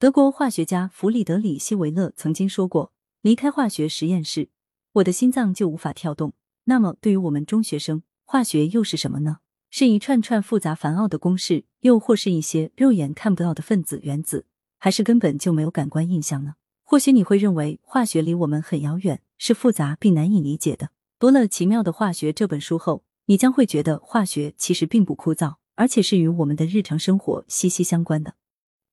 [0.00, 4.48] 德国化学家弗里德里希·维勒曾经说过：“离开化学实验室，
[4.92, 6.34] 我的心脏就无法跳动。”
[6.66, 9.38] 那么，对于我们中学生，化学又是什么呢？
[9.70, 14.46] 是一串串复杂繁奥的公式，又或是一些肉眼看不到的分子、原子，
[14.78, 16.54] 还是根本就没有感官印象呢？
[16.84, 20.90] 或许你会认为化学离我们很遥远，是复杂并难以理解的。
[21.18, 28.34] 读了《奇妙的化学》这本书后，你将会觉得化学其实并不枯燥，而且是与我们的日常生活息息相关的。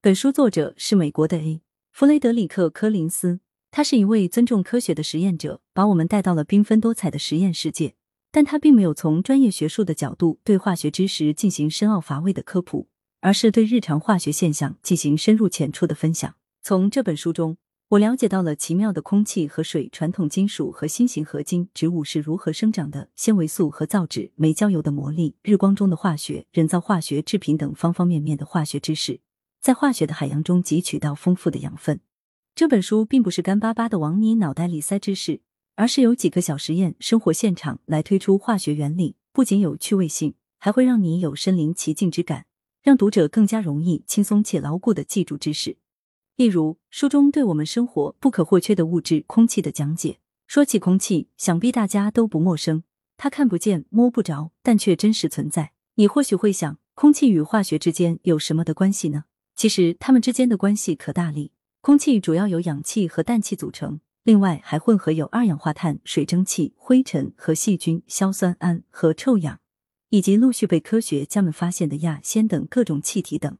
[0.05, 1.61] 本书作者是美国的 A.
[1.91, 3.39] 弗雷德里克·柯林斯，
[3.71, 7.95] 他是一位尊重科学的实验者，把我们带到了缤纷多彩的实验世界。
[8.31, 12.87] 但他并没有从专业学术的角度对化学知识进行深奥乏味的科普，
[13.21, 16.35] 而是对日常化学现象进行深入浅出的分享。
[16.61, 29.19] 从这本书中，我了解到了奇妙的空气和水、传统金属和新型合金、植物是如何生长的、纤维素和造纸、煤焦油的魔力、日光中的化学、人造化学制品等方方面面的化学知识，
[29.65, 31.99] 在化学的海洋中汲取到丰富的养分。
[32.53, 35.41] 这本书并不是干巴巴的往你脑袋里塞知识。
[35.73, 42.45] 而是有几个小实验、生活现场来推出化学原理，不仅有趣味性，还会让你有身临其境之感，
[42.83, 45.77] 让读者更加容易、轻松且牢固的记住知识。
[46.35, 50.19] 例如，书中对我们生活不可或缺的物质——空气的讲解。
[50.45, 52.83] 说起空气，想必大家都不陌生，
[53.17, 55.71] 它看不见、摸不着，但却真实存在。
[55.95, 59.25] 你或许会想，空气与化学之间有什么的关系呢？
[59.55, 61.51] 其实，它们之间的关系可大哩。
[61.81, 63.99] 空气主要由氧气和氮气组成。
[64.23, 69.59] 另外还混合有二氧化碳、水蒸气、灰尘和细菌、硝酸铵和臭氧，
[70.09, 73.55] 以及陆续被科学家们发现的亚铅等各种气体等。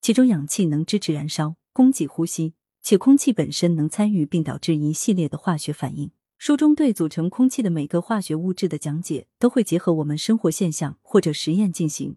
[0.00, 6.10] 其中氧气能支持燃烧，供给呼吸，且空气本身能参与并导致一系列的化学反应。
[6.38, 12.16] 书中对组成空气的每个化学物质的讲解，都会结合我们生活现象或者实验进行。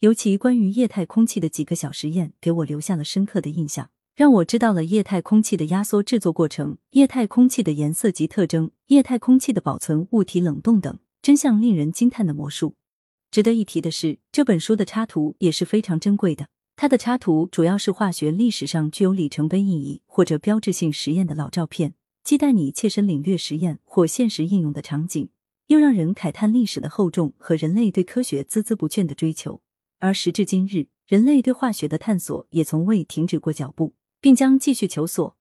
[0.00, 3.90] 尤其关于液态空气的几个小实验，给我留下了深刻的印象。
[4.16, 12.76] 让我知道了液态空气的压缩制作过程、液态空气的颜色及特征、液态空气的保存、物体冷冻等，真相令人惊叹的魔术。
[13.30, 16.48] 值得一提的是，这本书的插图也是非常珍贵的。
[16.76, 21.92] 它的插图主要是化学历史上具有里程碑意义或者标志性实验的老照片，
[22.24, 25.28] 既带你切身领略实验或现实应用的场景，
[25.66, 29.60] 又让人慨叹历史的厚重和人类对科学孜孜不倦的追求。
[30.00, 33.94] 而时至今日，人类对化学的探索也从未停止过脚步。
[34.20, 35.36] 并将继续求索。